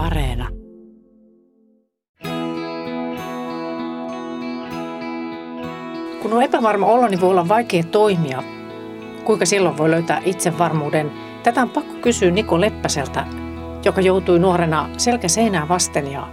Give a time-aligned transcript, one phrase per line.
[0.00, 0.48] Areena.
[6.22, 8.42] Kun on epävarma olo, niin voi olla vaikea toimia.
[9.24, 11.10] Kuinka silloin voi löytää itsevarmuuden?
[11.42, 13.26] Tätä on pakko kysyä Niko Leppäseltä,
[13.84, 16.28] joka joutui nuorena selkä seinää vasten ja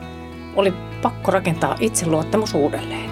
[0.55, 3.09] oli pakko rakentaa itseluottamus uudelleen.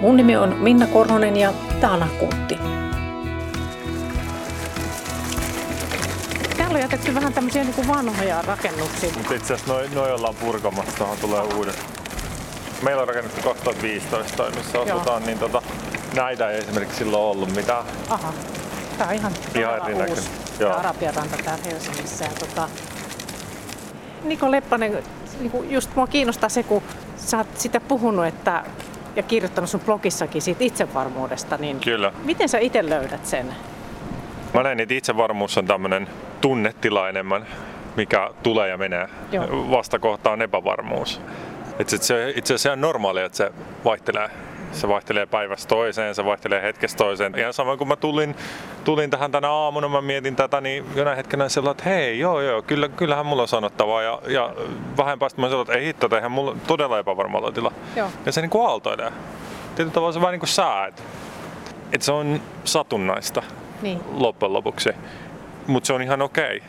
[0.00, 2.54] Mun nimi on Minna Korhonen ja Taana Kuntti.
[2.54, 2.95] Täällä
[6.76, 9.10] on jätetty vähän tämmöisiä niin kuin vanhoja rakennuksia.
[9.16, 11.86] Mutta itse asiassa noin noi ollaan purkamassa, tuohon tulee uudet.
[12.82, 15.62] Meillä on rakennettu 2015 toi, missä asutaan, niin tota,
[16.14, 17.84] näitä ei esimerkiksi silloin ollut mitään.
[18.08, 18.32] Aha,
[18.98, 20.30] tää on ihan, Ihan uusi.
[20.60, 20.70] Joo.
[20.70, 22.24] Tää Arabiaranta täällä Helsingissä.
[22.24, 22.68] Ja tota,
[24.24, 25.02] Niko Leppänen,
[25.40, 26.82] niin just mua kiinnostaa se, kun
[27.16, 28.64] sä oot sitä puhunut että,
[29.16, 32.12] ja kirjoittanut sun blogissakin siitä itsevarmuudesta, niin Kyllä.
[32.24, 33.54] miten sä itse löydät sen?
[34.54, 36.08] Mä näen, että itsevarmuus on tämmöinen
[36.40, 37.46] tunnetila enemmän,
[37.96, 39.08] mikä tulee ja menee.
[39.32, 39.46] Joo.
[39.70, 41.20] Vastakohta on epävarmuus.
[41.78, 43.52] Et sit se, itse asiassa on normaalia, että se
[43.84, 44.30] vaihtelee.
[44.72, 47.38] Se vaihtelee päivästä toiseen, se vaihtelee hetkestä toiseen.
[47.38, 48.36] Ihan sama kun mä tulin,
[48.84, 52.62] tulin tähän tänä aamuna, mä mietin tätä, niin jonain hetkenä sillä että hei, joo joo,
[52.62, 54.02] kyllä, kyllähän mulla on sanottavaa.
[54.02, 54.54] Ja, ja
[54.96, 57.72] vähän päästä mä sanoin, että ei hitto, eihän mulla on todella epävarma olotila.
[57.96, 58.08] Joo.
[58.26, 59.12] Ja se niin kuin aaltoilee.
[59.76, 61.02] Tietyllä tavalla se on vähän niin kuin sää, että
[61.92, 63.42] et se on satunnaista
[63.82, 64.00] Niin.
[64.12, 64.90] loppujen lopuksi.
[65.66, 66.62] Mutta se on ihan okei.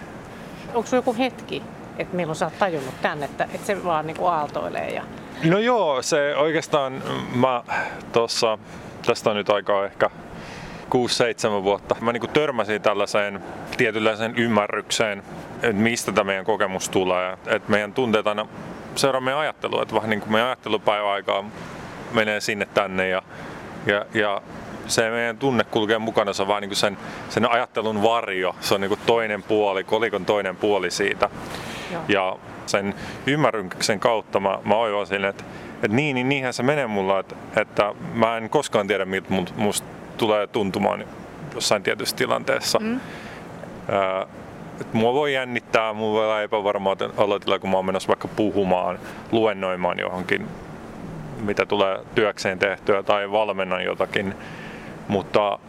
[0.73, 1.63] Onko sulla joku hetki,
[1.97, 4.89] että milloin sä oot tajunnut tän, että, että se vaan niin kuin aaltoilee?
[4.89, 5.03] Ja...
[5.43, 7.03] No joo, se oikeastaan
[7.35, 7.63] mä
[8.11, 8.57] tossa,
[9.05, 10.09] tästä on nyt aikaa ehkä
[11.59, 11.95] 6-7 vuotta.
[12.01, 13.43] Mä niinku törmäsin tällaiseen
[13.77, 15.23] tietynlaiseen ymmärrykseen,
[15.61, 17.33] että mistä tämä meidän kokemus tulee.
[17.33, 18.47] Että meidän tunteet aina
[18.95, 21.43] seuraa meidän ajattelua, että vähän niin kuin meidän ajattelupäivä aikaa
[22.11, 23.21] menee sinne tänne ja,
[23.85, 24.41] ja, ja
[24.87, 26.97] se meidän tunne kulkee mukana, se on vaan niin kuin sen,
[27.29, 31.29] sen ajattelun varjo, se on niin kuin toinen puoli, kolikon toinen puoli siitä.
[31.91, 32.01] Joo.
[32.07, 32.35] Ja
[32.65, 32.95] sen
[33.27, 37.93] ymmärryksen kautta mä, mä oivasin, että, että niin, niin niinhän se menee mulla, että, että
[38.13, 41.05] mä en koskaan tiedä, miltä musta tulee tuntumaan
[41.55, 42.79] jossain tietyssä tilanteessa.
[42.79, 42.99] Mm.
[43.91, 44.25] Ää,
[44.81, 48.99] että mua voi jännittää, mulla voi olla epävarmaa olotila, kun mä oon menossa vaikka puhumaan,
[49.31, 50.47] luennoimaan johonkin,
[51.41, 54.35] mitä tulee työkseen tehtyä tai valmennan jotakin.
[55.07, 55.59] Mutta,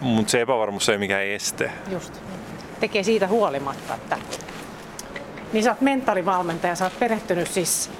[0.00, 1.72] mutta se epävarmuus ei ole mikään este.
[1.90, 2.20] Just.
[2.80, 4.16] Tekee siitä huolimatta, että...
[5.52, 7.90] Niin sä oot mentaalivalmentaja, sä oot perehtynyt siis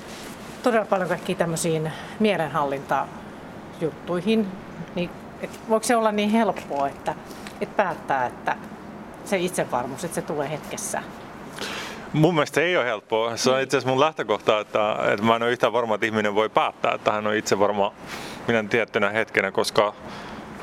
[0.62, 4.47] todella paljon kaikkiin tämmöisiin mielenhallintajuttuihin.
[4.94, 5.10] Niin,
[5.41, 7.14] et voiko se olla niin helppoa, että
[7.60, 8.56] et päättää, että
[9.25, 11.03] se itsevarmuus, että se tulee hetkessä?
[12.12, 13.37] Mun mielestä ei ole helppoa.
[13.37, 16.34] Se on itse asiassa mun lähtökohta, että, että mä en ole yhtään varma, että ihminen
[16.34, 17.92] voi päättää, että hän on itse varma
[18.47, 19.94] minä tiettynä hetkenä, koska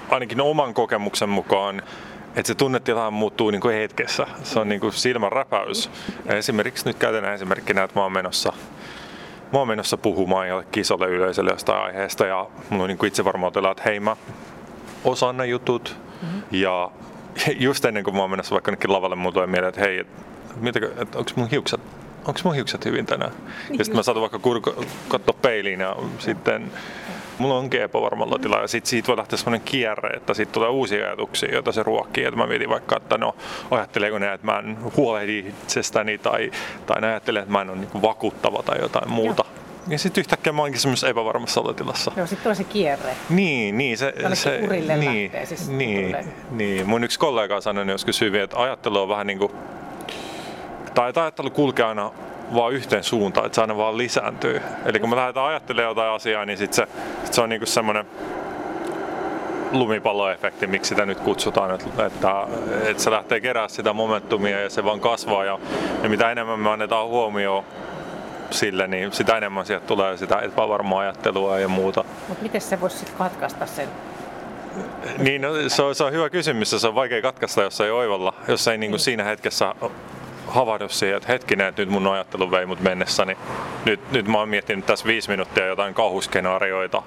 [0.09, 1.81] ainakin oman kokemuksen mukaan
[2.35, 4.27] että se tunnetila muuttuu niin kuin hetkessä.
[4.43, 5.89] Se on niin kuin silmän räpäys.
[6.25, 8.53] Esimerkiksi nyt käytän esimerkkinä, että mä oon menossa
[9.53, 13.25] Mä oon menossa puhumaan jollekin isolle yleisölle jostain aiheesta ja mulla on niin kuin itse
[13.25, 14.15] varmaan että hei mä
[15.03, 15.97] osaan ne jutut.
[16.21, 16.41] Mm-hmm.
[16.51, 16.91] Ja
[17.67, 20.07] just ennen kuin mä oon menossa vaikka jonnekin lavalle, mulla tulee mieleen, että hei, et,
[20.55, 21.81] mitäkö, et, onks mun hiukset
[22.27, 23.31] onko mun hiukset hyvin tänään?
[23.69, 26.71] Ja sitten mä saatan vaikka kurko, katsoa peiliin ja sitten
[27.37, 31.05] mulla onkin epävarma olotila ja sit siitä voi lähteä semmoinen kierre, että siitä tulee uusia
[31.05, 32.23] ajatuksia, joita se ruokkii.
[32.23, 33.35] Että mä mietin vaikka, että no
[33.71, 36.51] ajatteleeko ne, että mä en huolehdi itsestäni tai,
[36.85, 39.45] tai ne ajattelee, että mä en ole niin vakuuttava tai jotain muuta.
[39.87, 42.11] Ja sitten yhtäkkiä mä oonkin semmoisessa epävarmassa olotilassa.
[42.17, 43.15] Joo, sitten tulee se kierre.
[43.29, 46.25] Niin, niin se, Jonnekin se urille niin, lähtee, siis niin, tulee.
[46.51, 46.87] niin.
[46.87, 49.51] Mun yksi kollega sanoi joskus hyvin, että ajattelu on vähän niin kuin,
[50.93, 52.11] tai että ajattelu kulkee aina
[52.53, 54.61] vaan yhteen suuntaan, että se aina vaan lisääntyy.
[54.85, 56.87] Eli kun me lähdetään ajattelemaan jotain asiaa, niin sit se,
[57.23, 58.05] sit se on niin kuin semmoinen
[59.71, 62.47] lumipalloefekti, miksi sitä nyt kutsutaan, että, että,
[62.83, 65.59] että se lähtee kerää sitä momentumia ja se vaan kasvaa ja,
[66.03, 67.63] ja mitä enemmän me annetaan huomioon
[68.51, 72.05] sille, niin sitä enemmän sieltä tulee sitä epävarmaa ajattelua ja muuta.
[72.27, 73.89] Mutta miten se voisi sitten katkaista sen?
[75.17, 78.33] Niin, no, se, on, se on hyvä kysymys se on vaikea katkaista, jos ei oivalla,
[78.47, 79.75] jos ei niin kuin siinä hetkessä
[80.55, 83.37] havahdu siihen, että hetkinen, että nyt mun ajattelu vei mut mennessä, niin
[83.85, 87.01] nyt, nyt mä oon miettinyt tässä viisi minuuttia jotain kauhuskenaarioita,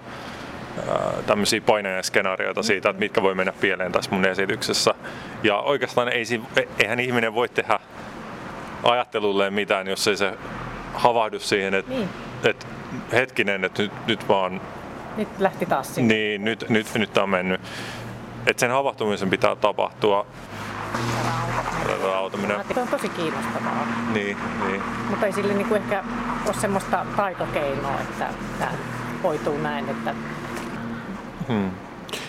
[1.26, 4.94] tämmöisiä painajaskenaarioita siitä, että mitkä voi mennä pieleen tässä mun esityksessä.
[5.42, 6.42] Ja oikeastaan ei, si-
[6.78, 7.78] eihän ihminen voi tehdä
[8.82, 10.32] ajattelulleen mitään, jos ei se
[10.94, 12.08] havahdu siihen, että, Niin.
[12.44, 12.66] että
[13.12, 14.60] hetkinen, että nyt, nyt oon
[15.16, 16.14] Nyt lähti taas sinne.
[16.14, 17.60] niin, nyt, nyt, nyt on mennyt.
[18.46, 20.26] Et sen havahtumisen pitää tapahtua.
[22.08, 22.64] Tätä autominen.
[22.74, 24.82] Se on tosi kiinnostavaa, Niin, niin.
[25.10, 26.04] mutta ei sille niinku ehkä
[26.46, 28.26] ole semmoista taikakeinoa, että
[28.58, 28.72] tämä
[29.22, 29.88] hoituu näin.
[29.88, 30.14] Että...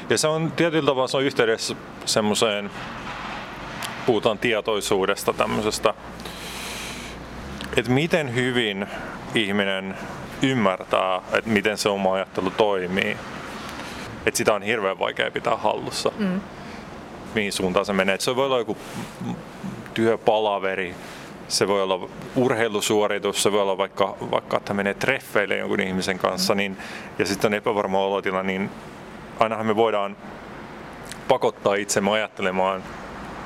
[0.09, 2.71] Ja se on tietyllä tavalla se on yhteydessä semmoiseen,
[4.05, 5.93] puhutaan tietoisuudesta tämmöisestä
[7.77, 8.87] että miten hyvin
[9.35, 9.97] ihminen
[10.41, 13.17] ymmärtää, että miten se oma ajattelu toimii.
[14.25, 16.11] Että sitä on hirveän vaikea pitää hallussa.
[16.17, 16.41] Mm.
[17.35, 18.15] Mihin suuntaan se menee.
[18.15, 18.77] Et se voi olla joku
[19.99, 20.95] työpalaveri,
[21.47, 26.55] se voi olla urheilusuoritus, se voi olla vaikka, vaikka että menee treffeille jonkun ihmisen kanssa,
[26.55, 26.77] niin,
[27.19, 28.69] ja sitten on epävarma olotila, niin
[29.39, 30.17] ainahan me voidaan
[31.27, 32.83] pakottaa itsemme ajattelemaan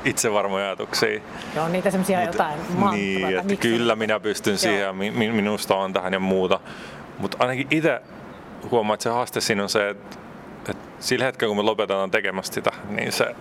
[0.05, 1.21] itsevarmoja ajatuksia.
[1.55, 2.59] Joo, niitä semmoisia jotain
[2.91, 6.59] Niin, että kyllä minä pystyn siihen, mi, minusta on tähän ja muuta.
[7.17, 8.01] Mutta ainakin itse
[8.71, 10.17] huomaa, että se haaste siinä on se, että,
[10.69, 13.35] että sillä hetkellä kun me lopetetaan tekemästä sitä, niin se,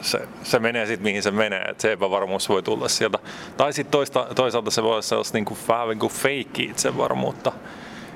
[0.00, 3.18] se, se menee sitten mihin se menee, että se epävarmuus voi tulla sieltä.
[3.56, 4.00] Tai sitten
[4.34, 7.52] toisaalta se voi olla sellaista niin kuin, vähän niin kuin feikki itsevarmuutta.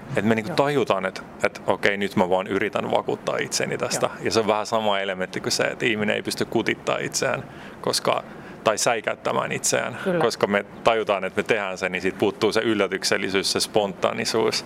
[0.08, 4.06] Että me niinku tajutaan, että, että okei, nyt mä vaan yritän vakuuttaa itseni tästä.
[4.06, 4.24] Joo.
[4.24, 7.44] Ja se on vähän sama elementti kuin se, että ihminen ei pysty kutittaa itseään,
[7.80, 8.24] koska
[8.64, 10.20] tai säikäyttämään itseään, Kyllä.
[10.20, 14.64] koska me tajutaan, että me tehdään sen, niin siitä puuttuu se yllätyksellisyys, se spontaanisuus.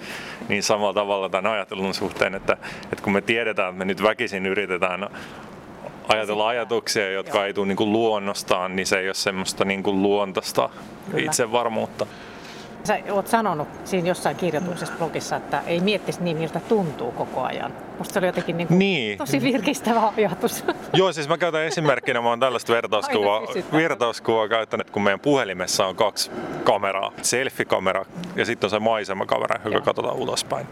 [0.49, 4.47] Niin samalla tavalla tämän ajattelun suhteen, että, että kun me tiedetään, että me nyt väkisin
[4.47, 5.08] yritetään
[6.09, 7.45] ajatella ajatuksia, jotka Joo.
[7.45, 10.71] ei tule niin kuin luonnostaan, niin se ei ole semmoista niin kuin luontaista
[11.11, 11.25] Kyllä.
[11.25, 12.07] itsevarmuutta.
[12.85, 17.73] Sä oot sanonut siinä jossain kirjoituksessa blogissa, että ei miettisi niin, miltä tuntuu koko ajan.
[17.99, 19.19] Musta se oli jotenkin niin niin.
[19.19, 20.65] tosi virkistävä ajatus.
[20.93, 25.97] Joo, siis mä käytän esimerkkinä, mä oon tällaista vertauskuvaa, vertauskuvaa käyttänyt, kun meidän puhelimessa on
[25.97, 26.31] kaksi
[26.65, 27.13] kameraa.
[27.23, 28.05] Selfie-kamera
[28.37, 29.83] ja sitten on se maisemakamera, joka Joo.
[29.83, 30.67] katsotaan ulospäin.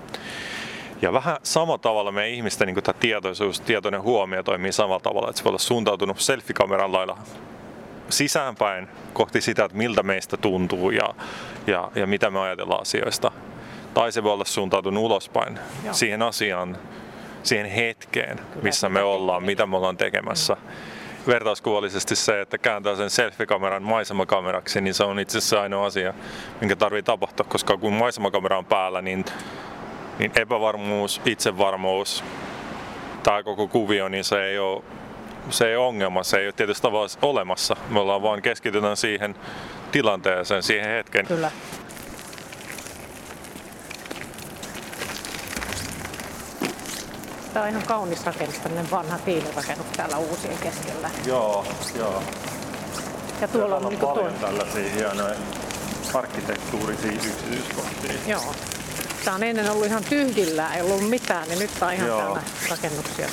[1.03, 5.39] Ja vähän samalla tavalla meidän ihmisten niin tämä tietoisuus, tietoinen huomio toimii samalla tavalla, että
[5.39, 7.19] se voi olla suuntautunut selfie-kameran lailla
[8.09, 11.15] sisäänpäin kohti sitä, että miltä meistä tuntuu ja,
[11.67, 13.33] ja, ja mitä me ajatellaan asioista.
[13.95, 15.95] Tai se voi olla suuntautunut ulospäin Joo.
[15.95, 16.79] siihen asiaan,
[17.43, 20.55] siihen hetkeen, Kyllä, missä me ollaan, mitä me ollaan tekemässä.
[20.55, 20.71] Mm.
[21.27, 26.15] Vertauskuvallisesti se, että kääntää sen selfie-kameran maisemakameraksi, niin se on itse asiassa ainoa asia,
[26.61, 29.25] minkä tarvii tapahtua, koska kun maisemakamera on päällä, niin,
[30.21, 32.25] niin epävarmuus, itsevarmuus,
[33.23, 34.83] tämä koko kuvio, niin se ei ole
[35.51, 37.77] se ei ole ongelma, se ei ole tietysti tavallaan olemassa.
[37.89, 39.35] Me ollaan vaan keskitytään siihen
[39.93, 41.27] tilanteeseen, siihen hetken.
[41.27, 41.51] Kyllä.
[47.55, 51.11] Tämä on ihan kaunis rakennus, tämmöinen vanha tiilirakennus täällä uusien keskellä.
[51.27, 51.67] Joo,
[51.99, 52.23] joo.
[53.41, 54.49] Ja tuolla on, on niin paljon tuo...
[54.49, 55.35] tällaisia hienoja
[56.15, 58.13] arkkitehtuurisia yksityiskohtia.
[58.27, 58.55] Joo.
[59.25, 62.21] Tämä on ennen ollut ihan tyhjillä, ei ollut mitään, niin nyt on ihan Joo.
[62.21, 63.29] täällä rakennuksia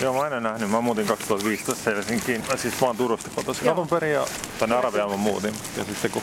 [0.00, 0.70] Joo, mä en nähnyt.
[0.70, 2.44] Mä muutin 2015 Helsinkiin.
[2.56, 4.26] Siis mä oon Turusta kotoisin alun perin ja
[4.58, 5.54] tänne Arabiaan mä muutin.
[5.76, 6.22] Ja sitten kun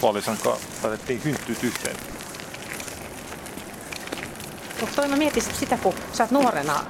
[0.00, 1.96] puolison kanssa laitettiin hynttyt yhteen.
[4.80, 6.84] Mutta toi mä mietin sitä, kun sä oot nuorena,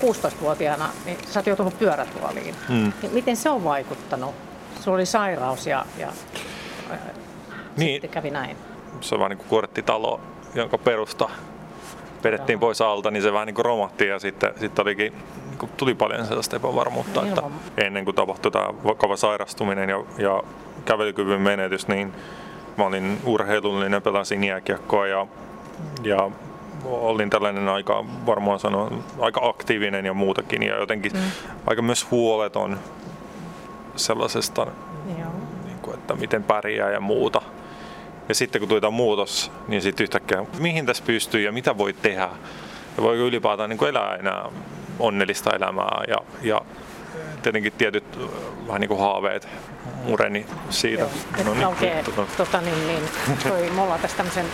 [0.00, 2.54] 16-vuotiaana, niin sä oot joutunut pyörätuoliin.
[2.68, 2.92] Hmm.
[3.02, 4.34] Niin miten se on vaikuttanut?
[4.80, 6.12] Sulla oli sairaus ja, ja
[7.76, 7.94] niin.
[7.94, 8.56] sitten kävi näin
[9.00, 10.20] se vaan niin kuin talo,
[10.54, 11.28] jonka perusta
[12.24, 15.12] vedettiin pois alta, niin se vähän niin kuin romahti ja sitten, sitten olikin,
[15.48, 17.28] niin kuin tuli paljon sellaista epävarmuutta, Ilman.
[17.28, 17.42] että
[17.84, 20.42] ennen kuin tapahtui tämä vakava sairastuminen ja, ja
[20.84, 22.12] kävelykyvyn menetys, niin
[22.76, 25.26] mä olin urheilullinen, pelasin jääkiekkoa ja,
[26.02, 26.30] ja
[26.84, 31.18] olin tällainen aika, varmaan sanoa, aika aktiivinen ja muutakin ja jotenkin mm.
[31.66, 32.78] aika myös huoleton
[33.96, 34.66] sellaisesta,
[35.64, 37.42] Niin kuin, että miten pärjää ja muuta.
[38.28, 42.28] Ja sitten kun tuli muutos, niin sitten yhtäkkiä, mihin tässä pystyy ja mitä voi tehdä.
[42.96, 44.48] Ja voiko ylipäätään niin elää enää
[44.98, 46.60] onnellista elämää ja, ja
[47.42, 48.04] tietenkin tietyt
[48.66, 49.48] vähän niin kuin haaveet
[50.04, 51.02] mureni siitä.
[51.02, 51.88] Joo, no niin, okay.
[52.36, 53.02] tota, niin, niin,
[53.48, 54.46] toi, me ollaan tässä tämmöisen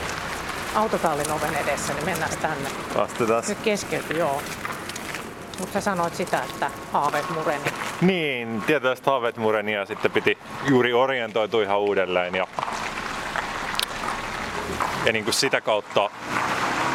[0.74, 2.68] autotallin oven edessä, niin mennään tänne.
[2.94, 4.42] Taas Nyt keskeytyi, joo.
[5.58, 7.64] Mutta sä sanoit sitä, että haaveet mureni.
[8.00, 12.46] Niin, tietysti haaveet mureni ja sitten piti juuri orientoitua ihan uudelleen ja
[15.08, 16.10] ja niin kuin sitä kautta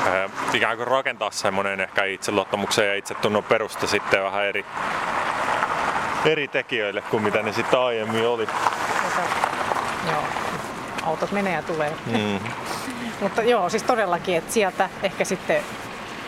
[0.06, 4.66] ää, ikään kuin rakentaa semmoinen ehkä itseluottamuksen ja itsetunnon perusta sitten vähän eri,
[6.26, 8.48] eri tekijöille kuin mitä ne sitten aiemmin oli.
[10.12, 10.24] Joo,
[11.04, 11.94] autot menee ja tulee.
[12.06, 12.40] Mm.
[13.22, 15.64] Mutta joo, siis todellakin, että sieltä ehkä sitten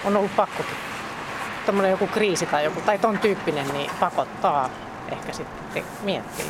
[0.03, 0.63] on ollut pakko
[1.65, 4.69] tuommoinen joku kriisi tai joku, tai ton tyyppinen, niin pakottaa
[5.11, 6.45] ehkä sitten miettiä.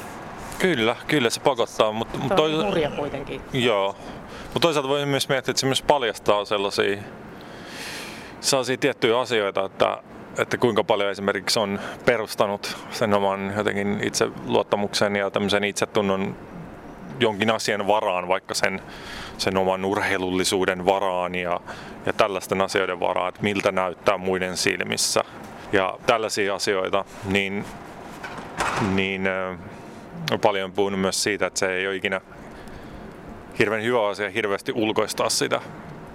[0.59, 1.91] Kyllä, kyllä se pakottaa.
[1.91, 2.65] Mutta, mutta toi...
[2.65, 3.41] hurja kuitenkin.
[3.53, 3.95] Joo,
[4.43, 6.97] mutta toisaalta voi myös miettiä, että se myös paljastaa sellaisia,
[8.39, 9.97] sellaisia tiettyjä asioita, että,
[10.37, 16.35] että kuinka paljon esimerkiksi on perustanut sen oman jotenkin itseluottamuksen ja tämmöisen itsetunnon
[17.19, 18.81] jonkin asian varaan, vaikka sen,
[19.37, 21.59] sen oman urheilullisuuden varaan ja,
[22.05, 25.23] ja tällaisten asioiden varaan, että miltä näyttää muiden silmissä
[25.71, 27.65] ja tällaisia asioita, niin,
[28.93, 29.29] niin
[30.41, 32.21] paljon puhunut myös siitä, että se ei ole ikinä
[33.59, 35.61] hirveän hyvä asia hirveästi ulkoistaa sitä,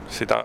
[0.09, 0.45] sitä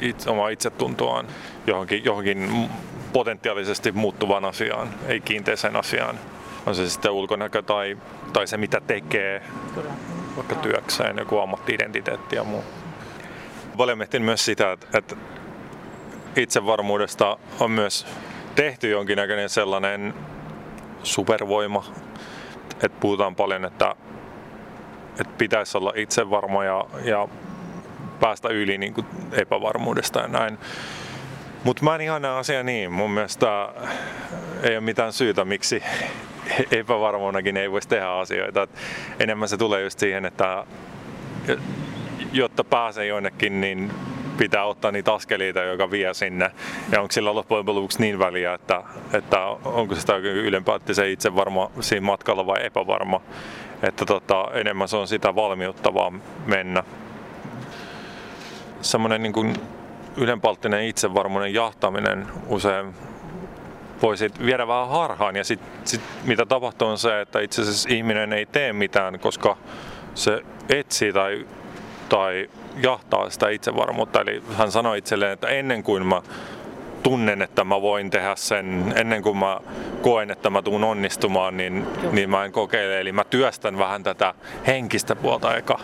[0.00, 1.26] it, omaa itsetuntoaan
[1.66, 2.68] johonkin, johonkin
[3.12, 6.18] potentiaalisesti muuttuvaan asiaan, ei kiinteiseen asiaan.
[6.66, 7.98] On se sitten ulkonäkö tai,
[8.32, 9.42] tai se mitä tekee,
[10.36, 12.64] vaikka työkseen, joku ammatti-identiteetti ja muu.
[13.76, 15.16] Paljon mietin myös sitä, että, että
[16.36, 18.06] itsevarmuudesta on myös
[18.54, 20.14] tehty jonkinnäköinen sellainen
[21.02, 21.84] supervoima,
[22.82, 23.96] että puhutaan paljon, että,
[25.20, 27.28] että pitäisi olla itsevarma ja, ja
[28.20, 30.58] päästä yli niin kuin epävarmuudesta ja näin.
[31.64, 32.92] Mutta mä en ihan näe asia niin.
[32.92, 33.68] Mun mielestä
[34.62, 35.82] ei ole mitään syytä, miksi
[36.80, 38.62] epävarmuunakin ei voisi tehdä asioita.
[38.62, 38.70] Et
[39.20, 40.66] enemmän se tulee just siihen, että
[42.32, 43.90] jotta pääsee jonnekin, niin
[44.38, 46.50] pitää ottaa niitä askeleita, joka vie sinne.
[46.92, 51.34] Ja onko sillä loppujen lopuksi niin väliä, että, että onko sitä ylempää, että se itse
[51.34, 53.20] varma siinä matkalla vai epävarma.
[53.82, 56.82] Että tota, enemmän se on sitä valmiutta vaan mennä.
[58.80, 59.56] Semmoinen niin kuin
[60.16, 62.94] ylenpalttinen itsevarmuuden jahtaminen usein
[64.02, 67.88] voi sit viedä vähän harhaan ja sit, sit, mitä tapahtuu on se, että itse asiassa
[67.92, 69.56] ihminen ei tee mitään, koska
[70.14, 71.46] se etsii tai,
[72.08, 72.50] tai
[72.82, 74.20] jahtaa sitä itsevarmuutta.
[74.20, 76.22] Eli hän sanoi itselleen, että ennen kuin mä
[77.02, 79.60] tunnen, että mä voin tehdä sen, ennen kuin mä
[80.02, 83.00] koen, että mä tuun onnistumaan, niin, niin mä en kokeile.
[83.00, 84.34] Eli mä työstän vähän tätä
[84.66, 85.80] henkistä puolta eka.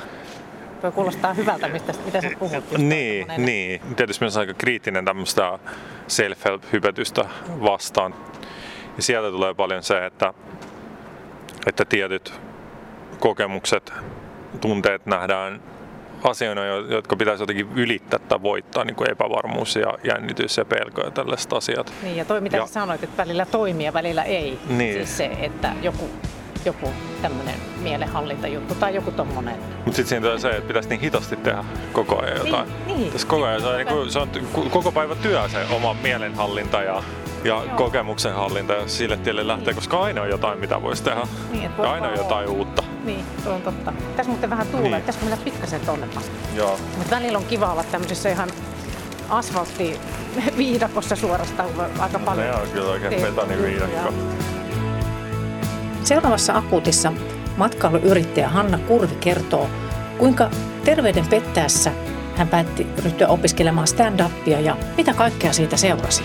[0.81, 2.79] Tuo kuulostaa hyvältä, mistä, mitä sä puhut.
[2.79, 3.81] Niin, niin.
[3.97, 5.59] Tietysti myös aika kriittinen tämmöistä
[6.07, 8.15] self-help-hypetystä vastaan.
[8.97, 10.35] Ja sieltä tulee paljon se, että,
[11.67, 12.41] että tietyt
[13.19, 13.93] kokemukset,
[14.61, 15.63] tunteet nähdään
[16.25, 21.11] asioina, jotka pitäisi jotenkin ylittää tai voittaa, niin kuin epävarmuus ja jännitys ja pelko ja
[21.11, 21.93] tällaiset asiat.
[22.03, 24.59] Niin ja toi mitä ja, sanoit, että välillä toimii ja välillä ei.
[24.69, 24.95] Niin.
[24.95, 26.11] Siis se, että joku
[26.65, 26.89] joku
[27.23, 29.57] tämmöinen mielenhallintajuttu tai joku tommonen.
[29.57, 32.69] Mutta sitten siinä tulee se, että pitäisi niin hitaasti tehdä koko ajan jotain.
[32.87, 33.13] Niin, niin.
[33.13, 34.29] Tässä koko ajan se on, niin se on
[34.71, 37.03] koko päivä työ se oma mielenhallinta ja
[37.45, 37.77] ja Joo.
[37.77, 39.75] kokemuksen hallinta ja sille tielle lähtee, niin.
[39.75, 41.21] koska aina on jotain, mitä voisi tehdä.
[41.53, 42.83] Niin, ja aina on jotain uutta.
[43.05, 43.93] Niin, tuo on totta.
[44.17, 45.03] Tässä muuten vähän tuulee, niin.
[45.03, 46.09] tässä mennä pikkasen tonne
[46.55, 46.79] Joo.
[46.97, 48.49] Mutta välillä on kiva olla tämmöisessä ihan
[49.29, 52.47] asfalttiviidakossa suorastaan aika no, paljon.
[52.47, 54.13] Ne on kyllä oikein betoniviidakko.
[56.05, 57.13] Seuraavassa akuutissa
[57.57, 59.71] matkailuyrittäjä Hanna Kurvi kertoo,
[60.19, 60.51] kuinka
[60.85, 61.93] terveyden pettäessä
[62.37, 66.25] hän päätti ryhtyä opiskelemaan stand-upia ja mitä kaikkea siitä seurasi.